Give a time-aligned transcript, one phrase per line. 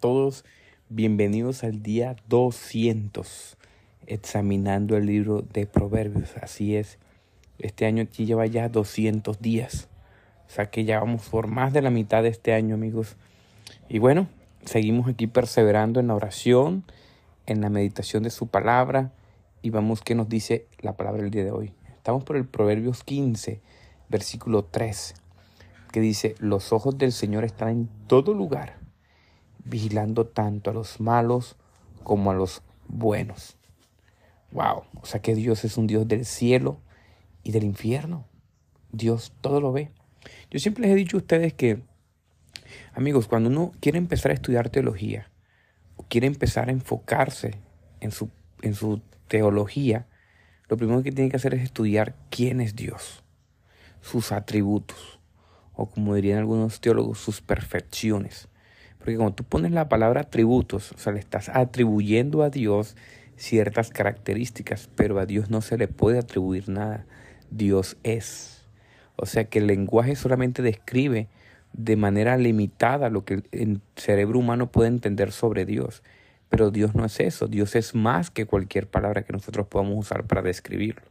[0.00, 0.44] todos.
[0.88, 3.56] Bienvenidos al día 200
[4.06, 6.36] examinando el libro de Proverbios.
[6.40, 6.98] Así es.
[7.58, 9.88] Este año aquí lleva ya 200 días.
[10.48, 13.16] O sea que ya vamos por más de la mitad de este año, amigos.
[13.88, 14.26] Y bueno,
[14.64, 16.82] seguimos aquí perseverando en la oración,
[17.46, 19.12] en la meditación de su palabra.
[19.62, 21.72] Y vamos qué nos dice la palabra del día de hoy.
[21.94, 23.60] Estamos por el Proverbios 15,
[24.08, 25.14] versículo 3,
[25.92, 28.79] que dice, los ojos del Señor están en todo lugar
[29.70, 31.56] vigilando tanto a los malos
[32.02, 33.56] como a los buenos.
[34.52, 36.80] Wow, o sea que Dios es un Dios del cielo
[37.42, 38.26] y del infierno.
[38.92, 39.92] Dios todo lo ve.
[40.50, 41.82] Yo siempre les he dicho a ustedes que,
[42.92, 45.30] amigos, cuando uno quiere empezar a estudiar teología,
[45.96, 47.54] o quiere empezar a enfocarse
[48.00, 48.28] en su,
[48.62, 50.06] en su teología,
[50.68, 53.22] lo primero que tiene que hacer es estudiar quién es Dios,
[54.00, 55.20] sus atributos,
[55.74, 58.48] o como dirían algunos teólogos, sus perfecciones.
[59.00, 62.96] Porque cuando tú pones la palabra atributos, o sea, le estás atribuyendo a Dios
[63.36, 67.06] ciertas características, pero a Dios no se le puede atribuir nada.
[67.50, 68.68] Dios es.
[69.16, 71.28] O sea que el lenguaje solamente describe
[71.72, 76.02] de manera limitada lo que el cerebro humano puede entender sobre Dios.
[76.50, 77.46] Pero Dios no es eso.
[77.46, 81.06] Dios es más que cualquier palabra que nosotros podamos usar para describirlo.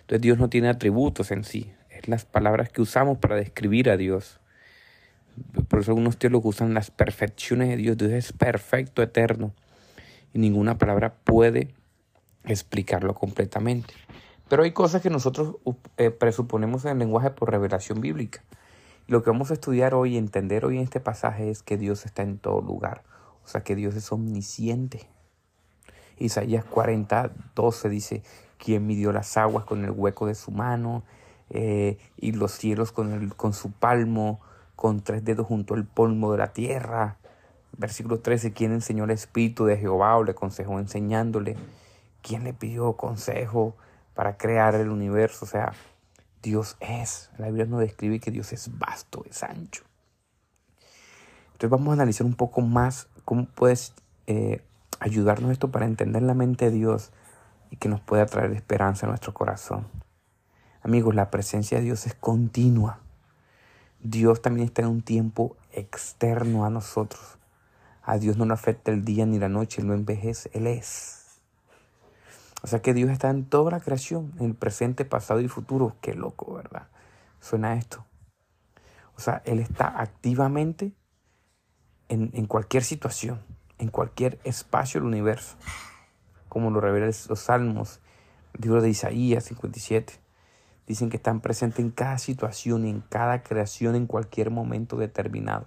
[0.00, 1.70] Entonces Dios no tiene atributos en sí.
[1.90, 4.40] Es las palabras que usamos para describir a Dios.
[5.68, 7.96] Por eso algunos teólogos usan las perfecciones de Dios.
[7.96, 9.52] Dios es perfecto, eterno.
[10.32, 11.74] Y ninguna palabra puede
[12.44, 13.94] explicarlo completamente.
[14.48, 15.56] Pero hay cosas que nosotros
[15.96, 18.42] eh, presuponemos en el lenguaje por revelación bíblica.
[19.06, 22.22] Lo que vamos a estudiar hoy entender hoy en este pasaje es que Dios está
[22.22, 23.04] en todo lugar.
[23.44, 25.08] O sea que Dios es omnisciente.
[26.18, 28.22] Isaías 40, 12 dice,
[28.58, 31.04] quien midió las aguas con el hueco de su mano
[31.50, 34.40] eh, y los cielos con, el, con su palmo
[34.78, 37.16] con tres dedos junto al polvo de la tierra.
[37.76, 41.56] Versículo 13, ¿quién enseñó el Espíritu de Jehová o le aconsejó enseñándole?
[42.22, 43.74] ¿Quién le pidió consejo
[44.14, 45.46] para crear el universo?
[45.46, 45.72] O sea,
[46.42, 47.28] Dios es.
[47.38, 49.82] La Biblia nos describe que Dios es vasto, es ancho.
[51.46, 53.94] Entonces vamos a analizar un poco más cómo puedes
[54.28, 54.62] eh,
[55.00, 57.10] ayudarnos esto para entender la mente de Dios
[57.72, 59.88] y que nos pueda traer esperanza a nuestro corazón.
[60.82, 63.00] Amigos, la presencia de Dios es continua.
[64.00, 67.38] Dios también está en un tiempo externo a nosotros.
[68.02, 71.40] A Dios no le afecta el día ni la noche, Él no envejece, Él es.
[72.62, 75.96] O sea que Dios está en toda la creación, en el presente, pasado y futuro.
[76.00, 76.88] Qué loco, ¿verdad?
[77.40, 78.04] Suena esto.
[79.16, 80.92] O sea, Él está activamente
[82.08, 83.40] en, en cualquier situación,
[83.78, 85.56] en cualquier espacio del universo,
[86.48, 88.00] como lo revelan los salmos,
[88.54, 90.27] el libro de Isaías 57.
[90.88, 95.66] Dicen que están presentes en cada situación, en cada creación, en cualquier momento determinado.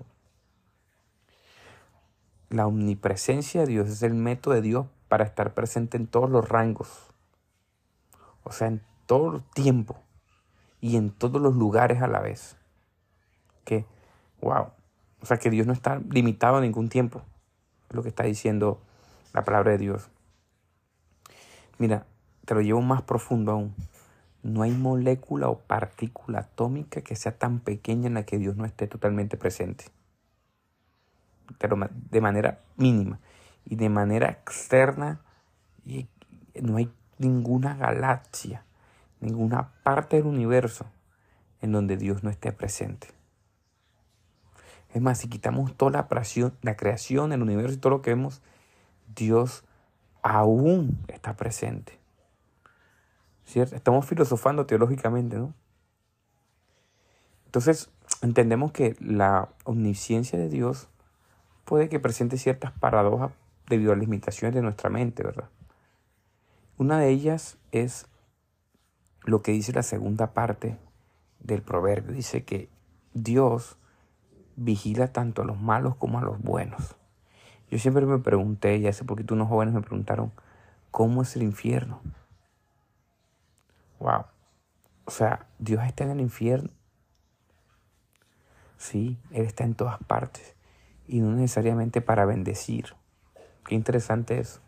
[2.49, 6.49] La omnipresencia de Dios es el método de Dios para estar presente en todos los
[6.49, 6.89] rangos.
[8.43, 9.99] O sea, en todo el tiempo
[10.79, 12.57] y en todos los lugares a la vez.
[13.63, 13.85] Que,
[14.41, 14.69] wow.
[15.21, 17.21] O sea, que Dios no está limitado a ningún tiempo.
[17.89, 18.81] Es lo que está diciendo
[19.33, 20.09] la palabra de Dios.
[21.77, 22.07] Mira,
[22.45, 23.75] te lo llevo más profundo aún.
[24.43, 28.65] No hay molécula o partícula atómica que sea tan pequeña en la que Dios no
[28.65, 29.85] esté totalmente presente.
[31.57, 31.77] Pero
[32.09, 33.19] de manera mínima.
[33.65, 35.21] Y de manera externa,
[35.85, 36.07] y
[36.59, 38.65] no hay ninguna galaxia,
[39.19, 40.85] ninguna parte del universo
[41.61, 43.09] en donde Dios no esté presente.
[44.93, 48.09] Es más, si quitamos toda la creación, la creación, el universo y todo lo que
[48.09, 48.41] vemos,
[49.15, 49.63] Dios
[50.21, 52.00] aún está presente.
[53.45, 55.53] Estamos filosofando teológicamente, ¿no?
[57.45, 57.89] Entonces,
[58.21, 60.87] entendemos que la omnisciencia de Dios
[61.65, 63.31] puede que presente ciertas paradojas
[63.67, 65.49] debido a las limitaciones de nuestra mente, ¿verdad?
[66.77, 68.07] Una de ellas es
[69.23, 70.77] lo que dice la segunda parte
[71.39, 72.13] del proverbio.
[72.13, 72.69] Dice que
[73.13, 73.77] Dios
[74.55, 76.95] vigila tanto a los malos como a los buenos.
[77.69, 80.31] Yo siempre me pregunté, y hace poquito unos jóvenes me preguntaron,
[80.89, 82.01] ¿cómo es el infierno?
[84.01, 84.25] Wow.
[85.05, 86.71] O sea, Dios está en el infierno.
[88.77, 90.55] Sí, Él está en todas partes.
[91.07, 92.95] Y no necesariamente para bendecir.
[93.63, 94.59] Qué interesante eso.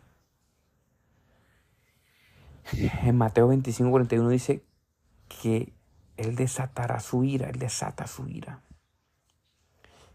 [3.02, 4.64] En Mateo 25, 41 dice
[5.28, 5.72] que
[6.16, 8.60] Él desatará su ira, Él desata su ira.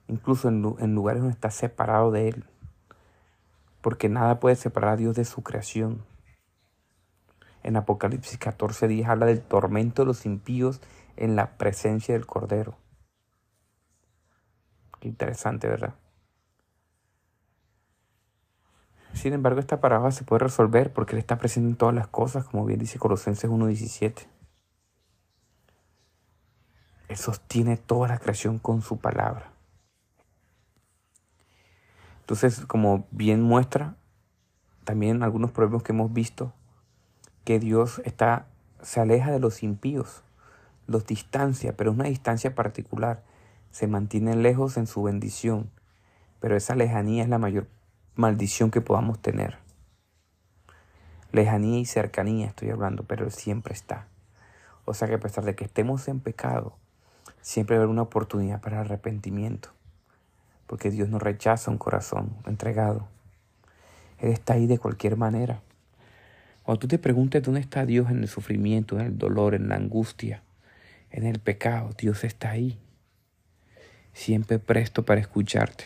[0.08, 2.46] Incluso en, en lugares donde está separado de Él.
[3.82, 6.06] Porque nada puede separar a Dios de su creación.
[7.64, 10.82] En Apocalipsis 14 días habla del tormento de los impíos
[11.18, 12.78] en la presencia del Cordero.
[15.00, 15.96] Qué interesante, ¿verdad?
[19.14, 22.46] Sin embargo, esta paradoja se puede resolver porque Él está presente en todas las cosas,
[22.46, 24.28] como bien dice Colosenses 1.17.
[27.10, 29.52] Él sostiene toda la creación con su palabra.
[32.22, 33.96] Entonces, como bien muestra
[34.84, 36.54] también algunos problemas que hemos visto,
[37.50, 38.46] que Dios está,
[38.84, 40.22] se aleja de los impíos,
[40.86, 43.24] los distancia, pero es una distancia particular.
[43.72, 45.72] Se mantiene lejos en su bendición,
[46.40, 47.66] pero esa lejanía es la mayor
[48.14, 49.58] maldición que podamos tener.
[51.32, 54.06] Lejanía y cercanía estoy hablando, pero Él siempre está.
[54.86, 56.76] O sea que a pesar de que estemos en pecado,
[57.42, 59.70] siempre haber una oportunidad para arrepentimiento,
[60.68, 63.08] porque Dios no rechaza un corazón entregado.
[64.20, 65.64] Él está ahí de cualquier manera.
[66.70, 69.76] Cuando tú te preguntes dónde está Dios en el sufrimiento, en el dolor, en la
[69.76, 70.44] angustia,
[71.10, 72.78] en el pecado, Dios está ahí,
[74.14, 75.86] siempre presto para escucharte.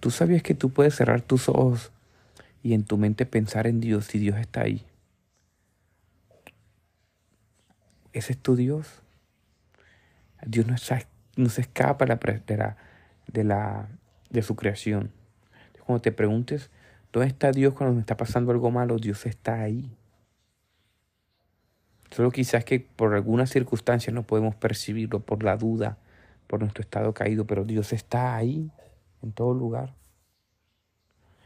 [0.00, 1.92] ¿Tú sabías que tú puedes cerrar tus ojos
[2.62, 4.86] y en tu mente pensar en Dios si Dios está ahí?
[8.14, 9.02] Ese es tu Dios.
[10.46, 12.78] Dios no, se escapa de la,
[13.26, 13.84] de,
[14.30, 15.10] de su creación.
[15.84, 16.70] Cuando te preguntes,
[17.12, 18.96] ¿dónde está Dios cuando me está pasando algo malo?
[18.96, 19.94] Dios está ahí.
[22.16, 25.98] Solo quizás que por algunas circunstancias no podemos percibirlo, por la duda,
[26.46, 28.70] por nuestro estado caído, pero Dios está ahí
[29.22, 29.94] en todo lugar.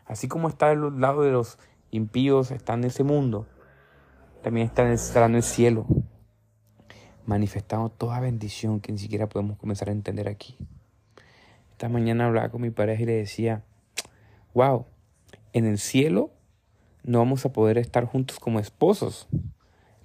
[0.06, 1.58] Así como está al lado de los
[1.90, 3.48] impíos, está en ese mundo,
[4.44, 5.88] también está en el, cielo,
[7.26, 10.56] manifestando toda bendición que ni siquiera podemos comenzar a entender aquí.
[11.72, 13.64] Esta mañana hablaba con mi pareja y le decía,
[14.54, 14.86] wow,
[15.52, 16.30] en el cielo
[17.02, 19.28] no vamos a poder estar juntos como esposos,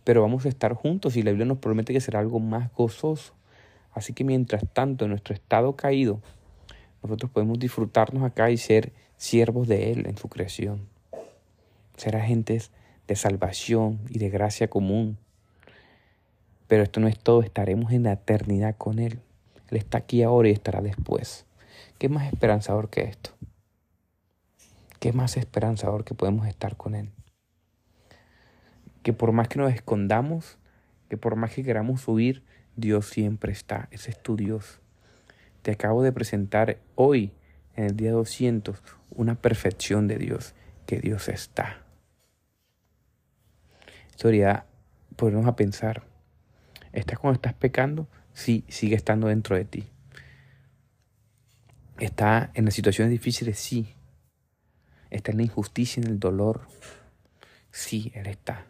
[0.05, 3.33] pero vamos a estar juntos y la Biblia nos promete que será algo más gozoso.
[3.91, 6.21] Así que mientras tanto, en nuestro estado caído,
[7.01, 10.87] nosotros podemos disfrutarnos acá y ser siervos de Él en su creación.
[11.97, 12.71] Ser agentes
[13.07, 15.17] de salvación y de gracia común.
[16.67, 19.19] Pero esto no es todo, estaremos en la eternidad con Él.
[19.71, 21.45] Él está aquí ahora y estará después.
[21.97, 23.31] ¿Qué más esperanzador que esto?
[24.99, 27.09] ¿Qué más esperanzador que podemos estar con Él?
[29.05, 30.57] Que por más que nos escondamos,
[31.09, 32.41] que por más que queramos huir,
[32.75, 33.87] Dios siempre está.
[33.91, 34.79] Ese es tu Dios.
[35.61, 37.31] Te acabo de presentar hoy,
[37.75, 38.81] en el día 200,
[39.11, 40.55] una perfección de Dios,
[40.87, 41.83] que Dios está.
[44.15, 44.65] Sería
[45.15, 46.01] ponernos a pensar,
[46.91, 48.07] ¿estás cuando estás pecando?
[48.33, 49.83] Sí, sigue estando dentro de ti.
[51.99, 53.59] ¿Está en las situaciones difíciles?
[53.59, 53.93] Sí.
[55.11, 56.67] ¿Está en la injusticia, en el dolor?
[57.69, 58.65] Sí, Él está.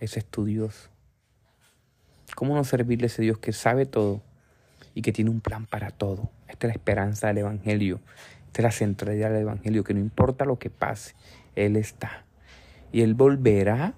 [0.00, 0.90] Ese es tu Dios.
[2.34, 4.22] ¿Cómo no servirle a ese Dios que sabe todo,
[4.98, 6.28] y que tiene un plan para todo.
[6.48, 8.00] Esta es la esperanza del Evangelio.
[8.46, 11.14] Esta es la centralidad del Evangelio, que no importa lo que pase,
[11.54, 12.24] Él está.
[12.90, 13.94] Y Él volverá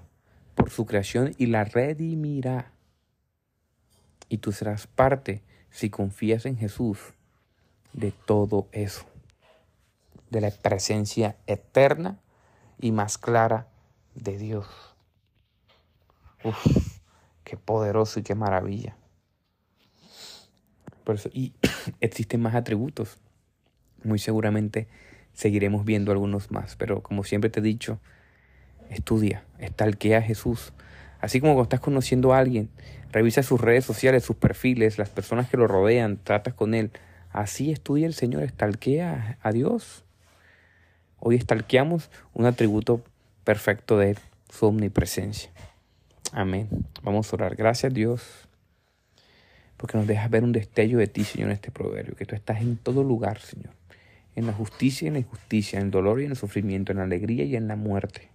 [0.55, 2.73] por su creación y la redimirá.
[4.29, 6.99] Y tú serás parte, si confías en Jesús,
[7.95, 9.07] de todo eso.
[10.29, 12.21] De la presencia eterna
[12.79, 13.69] y más clara
[14.15, 14.90] de Dios.
[16.45, 17.01] Uf,
[17.45, 18.97] qué poderoso y qué maravilla
[21.33, 21.53] y
[22.01, 23.19] existen más atributos.
[24.05, 24.89] Muy seguramente
[25.33, 28.01] seguiremos viendo algunos más, pero como siempre te he dicho,
[28.91, 30.73] estudia, estalquea a Jesús.
[31.21, 32.71] Así como estás conociendo a alguien,
[33.13, 36.91] revisa sus redes sociales, sus perfiles, las personas que lo rodean, tratas con él.
[37.31, 40.05] Así estudia el Señor, estalquea a Dios.
[41.19, 43.05] Hoy estalqueamos un atributo
[43.45, 44.17] perfecto de
[44.51, 45.51] su omnipresencia.
[46.33, 46.69] Amén.
[47.03, 47.57] Vamos a orar.
[47.57, 48.49] Gracias Dios
[49.81, 52.61] porque nos dejas ver un destello de ti, Señor, en este proverbio, que tú estás
[52.61, 53.73] en todo lugar, Señor,
[54.37, 56.99] en la justicia y en la injusticia, en el dolor y en el sufrimiento, en
[56.99, 58.29] la alegría y en la muerte.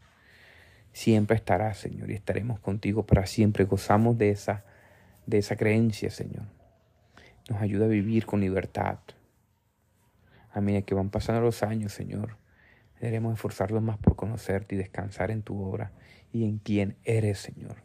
[0.92, 3.66] Siempre estarás, Señor, y estaremos contigo para siempre.
[3.66, 4.66] Gozamos de esa,
[5.28, 6.46] de esa creencia, Señor.
[7.48, 8.98] Nos ayuda a vivir con libertad.
[10.52, 12.38] A que van pasando los años, Señor,
[13.00, 15.92] debemos esforzarnos más por conocerte y descansar en tu obra
[16.32, 17.78] y en quien eres, Señor.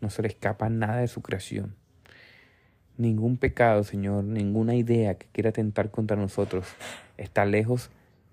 [0.00, 1.74] No se le escapa nada de su creación.
[2.96, 6.66] Ningún pecado, Señor, ninguna idea que quiera atentar contra nosotros
[7.16, 7.90] está lejos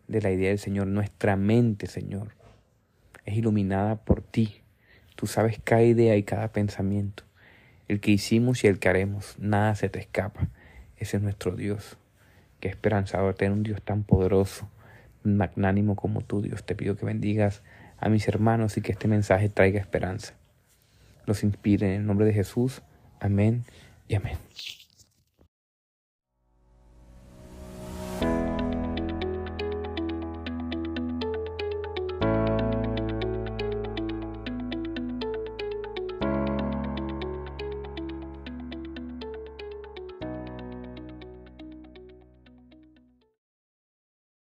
[0.08, 0.88] de la idea del Señor.
[0.88, 2.36] Nuestra mente, Señor,
[3.26, 4.62] es iluminada por ti.
[5.16, 7.24] Tú sabes cada idea y cada pensamiento.
[7.88, 10.50] El que hicimos y el que haremos, nada se te escapa.
[10.98, 11.98] Ese es nuestro Dios.
[12.60, 14.70] Qué esperanzador tener un Dios tan poderoso,
[15.26, 16.66] magnánimo como tú, Dios.
[16.66, 17.62] Te pido que bendigas
[17.98, 20.34] a mis hermanos y que este mensaje traiga esperanza.
[21.26, 22.82] Los inspire en el nombre de Jesús.
[23.20, 23.64] Amén
[24.08, 24.38] y amén.